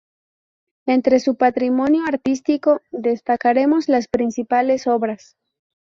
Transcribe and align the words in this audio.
Entre 0.87 1.19
su 1.19 1.35
patrimonio 1.35 2.03
artístico 2.07 2.81
destacaremos 2.89 3.87
las 3.87 4.07
principales 4.07 4.87
obras. 4.87 5.37